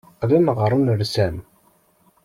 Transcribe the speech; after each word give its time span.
Qqlen 0.19 0.47
ɣer 0.57 0.71
unersam. 0.77 1.35